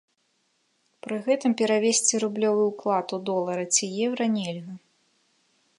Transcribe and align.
Пры 1.07 1.15
гэтым 1.27 1.51
перавесці 1.59 2.21
рублёвы 2.23 2.63
ўклад 2.71 3.07
у 3.17 3.21
долары 3.31 3.65
ці 3.75 3.85
еўра 4.07 4.25
нельга. 4.39 4.73